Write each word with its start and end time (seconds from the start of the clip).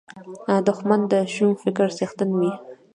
دښمن 0.67 1.01
د 1.11 1.13
شوم 1.33 1.51
فکر 1.63 1.87
څښتن 1.97 2.29
وي 2.39 2.51